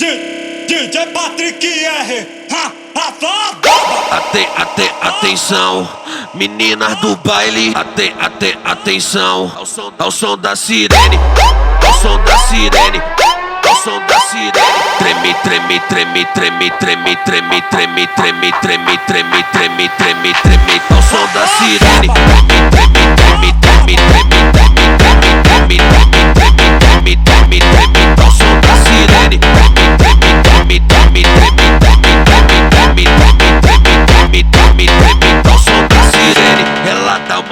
DJ 0.00 1.12
Patrick 1.12 1.58
R, 1.58 2.26
Ate, 4.12 4.48
ate, 4.56 4.92
atenção, 5.02 5.88
meninas 6.34 6.94
do 7.00 7.16
baile. 7.16 7.72
Ate, 7.74 8.14
ate, 8.20 8.56
atenção, 8.64 9.50
ao 9.56 9.66
som, 9.66 9.92
som 10.12 10.38
da 10.38 10.54
sirene, 10.54 11.18
ao 11.84 11.92
som 11.94 12.16
da 12.22 12.38
sirene, 12.38 13.02
ao 13.68 13.74
som 13.74 13.98
da 14.06 14.20
sirene. 14.20 14.52
Treme, 14.98 15.34
treme, 15.42 15.80
treme, 15.88 16.24
treme, 16.32 16.70
treme, 16.78 17.16
treme, 17.24 17.60
treme, 17.66 18.06
treme, 18.14 18.52
treme, 18.62 18.98
treme, 19.04 19.42
treme, 19.50 19.88
treme, 19.98 20.32
treme, 20.32 20.82
ao 20.90 21.02
som 21.02 21.26
da 21.34 21.44
sirene. 21.48 22.06
Treme, 22.06 22.70
treme, 22.70 22.87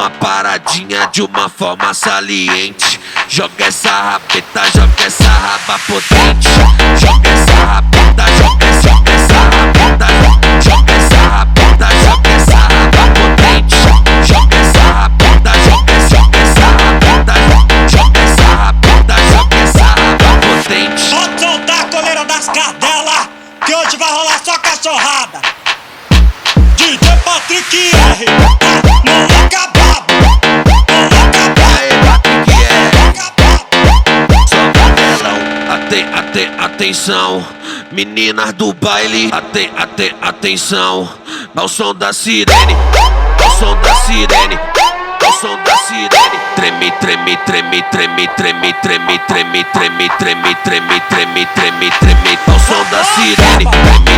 uma 0.07 0.11
paradinha 0.11 1.09
de 1.13 1.21
uma 1.23 1.49
forma 1.49 1.93
saliente. 1.93 3.01
Joga 3.29 3.67
essa 3.67 3.91
rabeta, 3.91 4.63
joga 4.73 5.05
essa 5.05 5.29
raba 5.29 5.79
potente. 5.81 6.49
Joga 7.01 7.29
essa 7.29 7.53
rabeta, 7.53 8.25
joga, 8.39 8.73
joga 8.83 9.13
essa 9.13 9.35
rabeta, 9.35 10.07
joga 10.63 10.93
essa 10.93 11.17
rabeta, 11.17 11.89
joga 12.05 12.31
essa 12.31 12.57
raba 12.57 13.05
potente. 13.15 13.77
Joga 14.27 14.57
essa 14.57 14.79
rabeta, 14.79 15.51
joga, 15.65 15.95
joga 16.09 16.39
essa 16.39 16.67
joga 17.91 18.21
essa 18.21 18.45
rabeta, 18.47 19.15
joga 19.33 19.57
essa 19.59 19.83
raba 19.83 20.29
potente. 20.41 21.11
Pode 21.11 21.41
soltar 21.41 21.81
a 21.81 21.85
coleira 21.87 22.25
das 22.25 22.47
cadelas, 22.47 23.29
que 23.65 23.75
hoje 23.75 23.97
vai 23.97 24.13
rolar 24.13 24.41
só 24.45 24.57
cachorrada. 24.59 25.41
DJ 26.77 27.17
Patrick 27.25 27.91
R, 27.93 28.76
atenção, 36.77 37.43
meninas 37.91 38.53
do 38.53 38.75
baile. 38.75 39.31
Ate, 39.33 39.71
ate, 39.79 40.15
atenção, 40.21 41.09
ao 41.57 41.69
som 41.69 41.95
da 41.95 42.13
sirene, 42.13 42.77
ao 43.43 43.51
som 43.53 43.75
da 43.81 43.95
sirene, 43.95 44.59
ao 45.25 45.33
som 45.33 45.57
da 45.65 45.77
sirene. 45.79 46.37
Treme, 46.55 46.91
treme, 47.01 47.37
treme, 47.47 47.83
treme, 47.91 48.29
treme, 48.37 48.73
treme, 48.83 49.19
treme, 49.27 49.65
treme, 49.65 49.65
treme, 49.73 50.09
treme, 50.13 51.01
treme, 51.09 51.47
treme, 51.55 51.91
treme, 51.99 52.39
ao 52.47 52.61
som 52.61 52.85
da 52.91 53.05
sirene. 53.05 54.16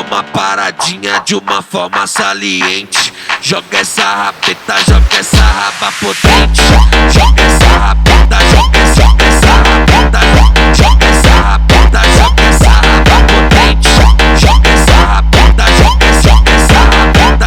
Uma 0.00 0.22
paradinha 0.22 1.20
de 1.24 1.34
uma 1.34 1.62
forma 1.62 2.06
saliente. 2.06 3.12
Joga 3.40 3.78
essa 3.78 4.02
rabeta, 4.02 4.74
joga 4.86 5.16
essa 5.18 5.42
raba 5.42 5.92
potente. 5.92 6.62
Joga 7.12 7.42
essa 7.42 7.66
rabeta, 7.66 8.36
joga, 8.50 8.94
joga 8.94 9.24
essa 9.24 9.50
joga 10.74 11.06
essa 11.06 11.30
rabeta, 11.30 12.00
joga 12.16 12.42
essa 12.42 12.68
raba 12.68 13.16
potente. 13.26 13.88
Joga 14.40 14.68
essa 14.70 14.92
rabeta, 14.92 15.64
joga, 15.78 16.12
joga 16.22 16.50
essa 16.52 16.78
rabeta, 16.78 17.46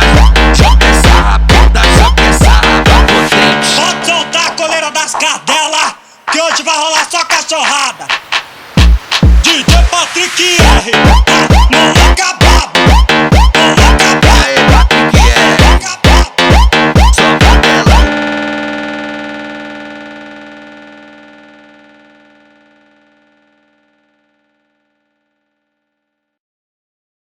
joga 0.55 0.85
essa 0.85 1.09
rabeta, 1.09 1.81
joga 1.97 2.23
essa 2.23 2.49
raba 2.49 2.95
potente. 3.07 3.75
Pode 3.75 4.05
soltar 4.05 4.47
a 4.47 4.51
coleira 4.51 4.91
das 4.91 5.11
cadelas, 5.13 5.95
que 6.31 6.41
hoje 6.41 6.63
vai 6.63 6.77
rolar 6.77 7.07
só 7.09 7.23
cachorrada. 7.25 8.07
DJ 9.43 9.83
Patrick 9.91 10.57
R, 10.59 11.12